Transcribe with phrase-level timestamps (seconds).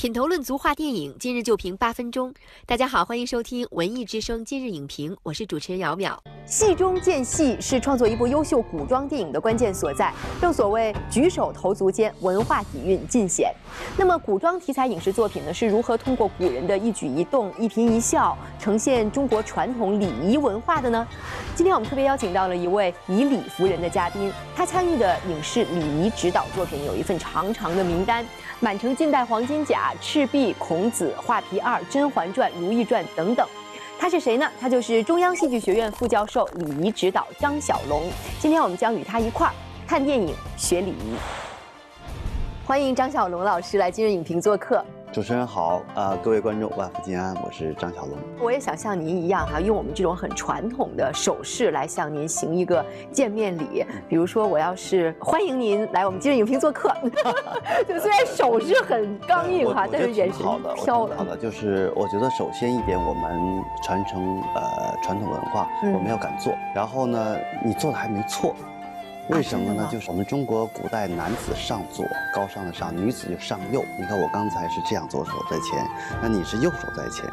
[0.00, 2.32] 品头论足话电影，今日就评八分钟。
[2.64, 6.16] 大家好，欢迎收听文艺之声今日影评，我是主持人姚淼。
[6.46, 10.10] 戏中见戏是创作一部优秀古装电影的关键所在。
[10.40, 13.52] 正所谓举手投足间，文化底蕴尽显。
[13.94, 21.06] 那么，古装题材影视作品呢，是如何通过古人的一举一动、一颦一笑，呈现中国传统礼仪文化的呢？
[21.54, 28.24] 今天我们特别邀请到了一位以礼服人的嘉宾，他参与的影视礼仪指导作品有一份长长的名单。
[28.62, 33.46] 满城尽带黄金甲、赤壁、孔子、画皮二、甄嬛传、如懿传等等，
[33.98, 34.48] 他是谁呢？
[34.60, 38.02] 他就是中央戏剧学院副教授、礼仪指导张小龙。
[38.38, 39.52] 今天我们将与他一块儿
[39.86, 41.16] 看电影、学礼仪。
[42.66, 44.84] 欢迎张小龙老师来今日影评做客。
[45.12, 48.16] 主持人好，呃，各位观众，万福金安，我是张小龙。
[48.40, 53.84] 我也想像您一样哈，用我们这种很传统的手势来向您行一个见面礼。
[54.08, 56.94] 比如说，我要是欢迎您来我们今日影评做客，
[57.88, 61.16] 就 虽然手势很刚硬哈，但是眼神飘了。
[61.16, 66.54] 好的，就是我觉得首先一点，我们传承呃传统文化，我们要敢做。
[66.72, 68.54] 然后呢，你做的还没错。
[69.30, 69.88] 为什么呢？
[69.90, 73.84] 就是我们中国古代男子上左，高尚的上；女子就上右。
[73.98, 75.88] 你看我刚才是这样左手在前，
[76.20, 77.24] 那你是右手在前。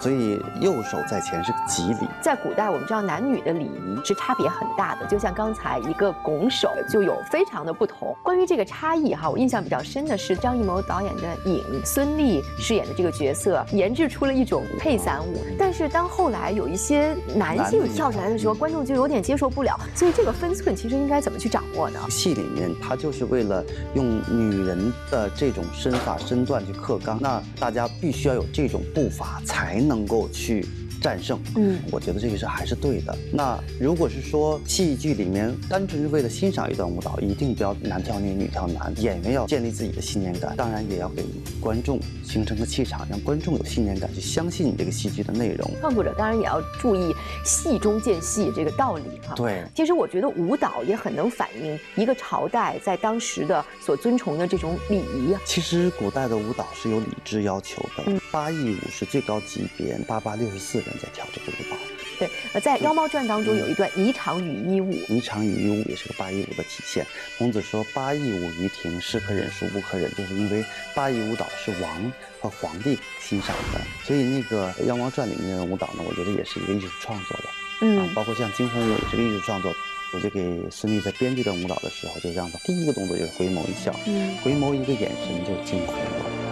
[0.00, 2.08] 所以右手在前是个吉礼。
[2.20, 5.06] 在古代，我们知道男女的礼仪是差别很大的。
[5.06, 8.14] 就像刚才一个拱手就有非常的不同。
[8.22, 15.38] 关于这个差异哈，我印象比较深的是张艺谋导演的《影》，孙俪饰演的这个角色研制出了一种配伞舞。
[15.56, 19.78] 但是当后来有一些男性跳起来的时候，观众就有点接受不了。
[19.94, 22.00] 所以这个分寸其实应该怎么去掌握的？
[22.08, 23.62] 戏里面他就是为了
[23.94, 29.84] 用女人的这种身法身段去克刚，那大家必须要有这种步伐才。
[29.84, 30.64] 能够去。
[31.04, 33.14] 战胜，嗯，我觉得这个是还是对的。
[33.30, 38.90] 那如果是说戏剧里面单纯是为了欣赏一段舞蹈，一定不要男跳女，女跳男。
[39.02, 41.22] 演员要建立自己的信念感，当然也要给
[41.60, 45.70] 观众形成个气场，让观众有信念感，去相信你这个戏剧的内容。
[45.82, 47.14] 创作者当然也要注意
[47.44, 49.34] 戏中见戏这个道理哈。
[49.36, 55.36] 对，其实我觉得舞蹈也很能反映一个朝代在当时的所尊崇的这种礼仪。
[55.44, 60.88] 其实古代的舞蹈是有礼制要求的，八佾舞是最高级别，八八六十四人。
[61.00, 61.76] 在跳这个舞蹈，
[62.18, 67.06] 对，呃，在《妖猫传》当中有一段霓裳羽衣舞，霓裳羽衣舞也是个八佾舞的体现。
[67.38, 70.64] 孔子说：“八佾舞于庭，是可忍，孰不可忍？”就是因为
[70.96, 77.44] 八佾舞蹈是王和皇帝欣赏的，所以那个《妖猫传》里面的舞蹈呢，我觉得也是一个艺术创作的。
[77.82, 79.72] 嗯，包括像惊鸿舞也是个艺术创作。
[80.12, 86.43] 我就给孙俪在编这段舞蹈的时候，就让她第一个动作就是回眸一笑，嗯回眸一个眼神就惊鸿了。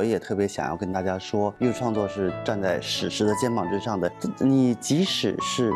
[0.00, 4.10] 我也特别想要跟大家说，艺术创作是站在史诗的肩膀之上的。
[4.38, 5.70] 你即使是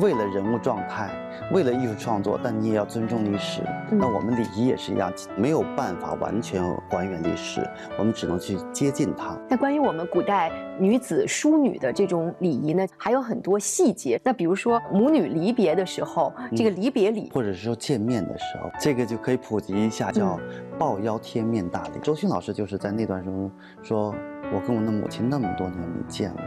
[0.00, 1.08] 为了人物状态。
[1.52, 3.62] 为了艺术创作，但你也要尊重历史。
[3.90, 7.64] 那我们礼仪也是一样，没有办法完全还原历史，
[7.96, 9.38] 我们只能去接近它。
[9.48, 10.50] 那关于我们古代
[10.80, 14.20] 女子淑女的这种礼仪呢，还有很多细节。
[14.24, 20.38] 那比如说母女离别的时候，这个离别礼，或者是说见面的时候，这个就可以普及一下，叫
[20.76, 22.00] 抱腰贴面大礼。
[22.02, 23.50] 周迅老师就是在那段中
[23.82, 24.14] 说
[24.52, 26.42] ：“我跟我的母亲那么多年没见了，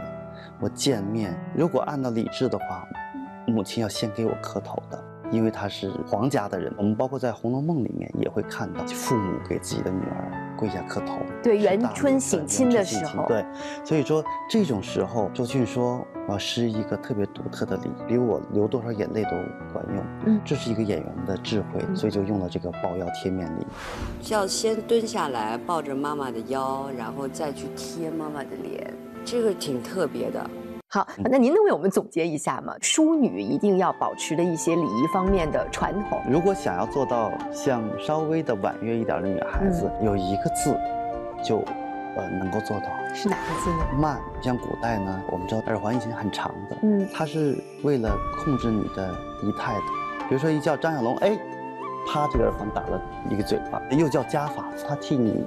[0.60, 2.86] 我见面如果按照礼制的话。”
[3.44, 5.02] 母亲要先给我磕头的，
[5.32, 6.72] 因为她是皇家的人。
[6.78, 11.18] 我们包括在《红楼梦》里面也会看到，父母给自己的女儿跪下磕头。
[11.42, 13.26] 对，元春省亲的时候。
[13.26, 13.44] 对，
[13.84, 19.30] 所以说这种时候，周迅说我要施一个特别独特的礼，比我流多少眼泪都
[19.72, 20.04] 管用。
[20.26, 23.66] 嗯，这是一个演员的智慧，所以就用了这个抱腰贴面礼。
[24.30, 30.48] 要先蹲下来抱着妈妈的腰，然后再去贴妈妈的脸，这个挺特别的。
[30.94, 32.74] 好，那您能为我们总结一下吗？
[32.82, 36.20] 淑女一定要保持的一些礼仪方面的传统。
[36.28, 40.78] 如果想要做到像稍微的婉约一点的女孩子，有一个字，
[41.42, 41.60] 就，
[42.14, 42.84] 呃，能够做到。
[43.14, 43.86] 是哪个字呢？
[43.98, 44.20] 慢。
[44.42, 48.14] 像古代呢，我们知道耳环以前很长的，嗯，它是为了
[48.44, 49.80] 控制你的仪态的。
[50.28, 51.38] 比如说一叫张小龙，哎，
[52.06, 53.00] 啪，这个耳环打了
[53.30, 53.80] 一个嘴巴。
[53.92, 55.42] 又叫家法，他替你。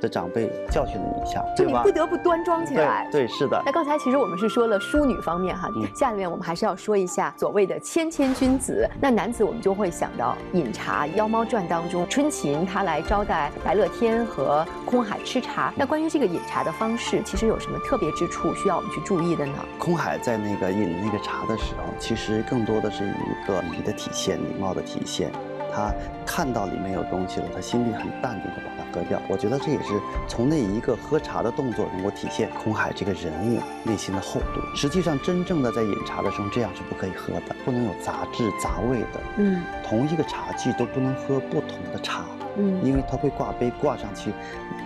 [0.00, 3.08] 的长辈教训了你一下，就你不得不端庄起来。
[3.12, 3.62] 对，是的。
[3.64, 8.88] 那刚才其实我们是说了淑女方面哈，下面我们还是要说一下所谓的谦谦君子。
[9.00, 15.72] 那男子我们就会想到饮茶，《妖猫传》当中春琴他来招待白乐天和空海吃茶。
[15.76, 19.52] 那关于这个饮茶的方式，其实有什么特别之处需要我们去注意的呢？
[19.78, 25.30] 空海在那个饮那个茶的时候，其实更多的是一个礼的体现，礼貌的体现。
[25.72, 25.92] 他
[26.26, 29.20] 看到里面有东西了，他心里很淡定的把它喝掉。
[29.28, 34.60] 我觉得这也是从那一个喝茶的动作能够体现空海这个人物内心的厚度。
[34.74, 39.20] 实际上，真正的在饮茶的时候，这样是不可以喝的，不能有杂质杂味的。
[39.36, 42.24] 嗯，同一个茶具都不能喝不同的茶。
[42.56, 44.32] 嗯，因为它会挂杯挂上去，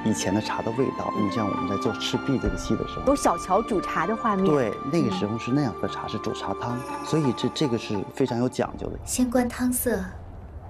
[0.05, 1.11] 以前的茶的味道。
[1.19, 4.45] 你像我们在做赤壁这个戏的时候，有小乔煮茶的画面。
[4.45, 8.99] 对，那个时候是那样喝茶，是煮茶汤，所以这这个是非常有讲究的。
[9.03, 9.99] 先观汤色，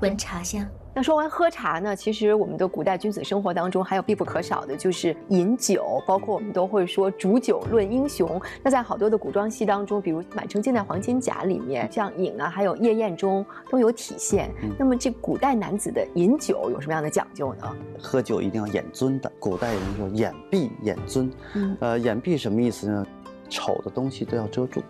[0.01, 0.67] 闻茶香。
[0.97, 8.41] 那说完喝茶呢，其实我们的古代君子生活当中还有必不可少的就是饮酒，包括我们都会说煮酒论英雄。
[8.63, 14.49] 那在好多的古装戏当中，比如《满城尽带黄金甲》里面，像饮啊，还有夜宴中都有体现。
[14.79, 17.77] 那么这古代男子的饮酒有什么样的讲究呢？
[18.01, 21.29] 喝酒一定要眼尊的，古代人说眼闭眼尊。
[21.55, 23.05] 嗯，呃，眼闭什么意思呢？
[23.51, 24.81] 丑的东西都要遮住。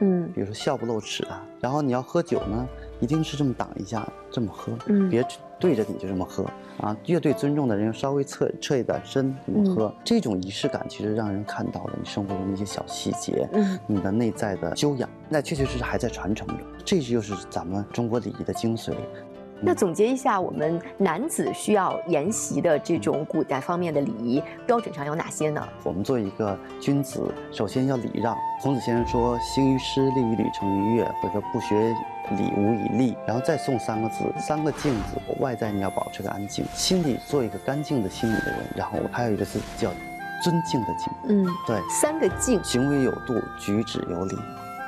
[0.00, 1.42] 嗯，比如说笑不露齿啊。
[1.60, 2.68] 然后你要喝酒呢，
[3.00, 4.72] 一定是这么挡一下，这么喝。
[4.86, 5.24] 嗯，别。
[5.60, 6.42] 对着你就这么喝
[6.78, 6.96] 啊！
[7.04, 16.54] 越对尊重的人，稍微侧侧一点身怎么喝，这种仪式感其实让人看到了你生活中的一些小细节，嗯，你的内在的修养，那确确实实还在传承着。
[16.82, 18.94] 这就是咱们中国礼仪的精髓。
[19.62, 25.62] 那总结一下，我们男子需要沿袭的这种古代方面的礼仪标准上有哪些呢？
[25.84, 28.36] 我们作为一个君子，首先要礼让。
[28.62, 31.94] 孔子先生说：“行于诗，立于礼，成于乐。”或者说“不学
[32.30, 35.20] 礼，无以立。”然后再送三个字：三个静字。
[35.40, 38.58] 外在你要保持个安静，心里做一个干净的心理的人。
[38.76, 39.90] 然后还有一个字叫
[40.42, 41.12] 尊敬的敬。
[41.28, 44.36] 嗯，对，三个敬，行为有度，举止有礼。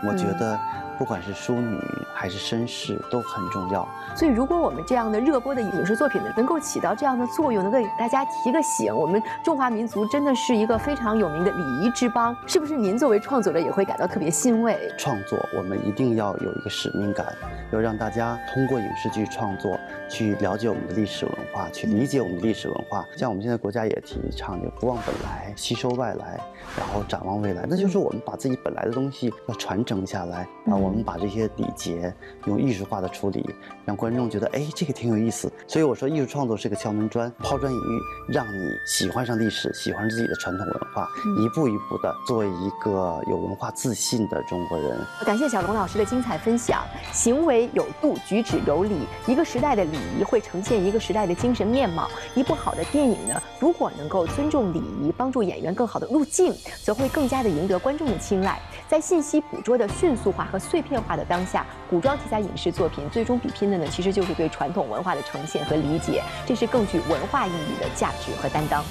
[0.06, 0.58] 我觉得。
[0.98, 1.78] 不管是淑女
[2.14, 12.76] 还是绅士都很重要，所以如果我们这样的热播的影视作品呢，能够起到这样的作用，能够给大家提个醒，我们中华民族真的是一个非常有名的礼仪之邦，是不是？
[12.76, 14.76] 您作为创作者也会感到特别欣慰。
[14.98, 17.26] 创作我们一定要有一个使命感，
[17.70, 19.78] 要让大家通过影视剧创作
[20.08, 23.04] 去了解我们的历史文化，去理解我们的历史文化。
[23.16, 26.40] 像我们现在国家也提倡就不忘本来，吸收外来，
[26.76, 30.92] 然后展望未来，那就是我们把自己本来的东西要传承下来啊，我。
[30.92, 32.14] 们把这些礼节
[32.44, 33.42] 用艺术化的处理，
[33.86, 35.50] 让观众觉得哎，这个挺有意思。
[35.66, 38.00] 所以我说，艺术创作是个敲门砖，抛砖引玉，
[38.30, 41.08] 让你喜欢上历史，喜欢自己的传统文化，
[41.42, 44.98] 一步一步的作为一个有文化自信的中国人。
[45.24, 46.84] 感谢小龙老师的精彩分享。
[47.10, 52.10] 行为有度，举止有礼，一个时代的礼仪会呈现一个时代的精神面貌。
[52.34, 56.54] 一部好的电影呢，如果能够尊重礼仪，帮助演员更好的入镜，
[56.84, 58.60] 则会更加的赢得观众的青睐。
[58.92, 68.84] 在信息捕捉的迅速化和碎片化的当下，古装题材影视作品最终比拼的呢，其实就是对传统文化的呈现和理解，这是更具文化意义的价值和担当。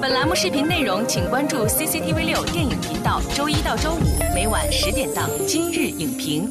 [0.00, 4.00] 本栏目视频内容，请关注 CCTV 六电影频道，周一到周五
[4.34, 6.48] 每晚十点档《今日影评》。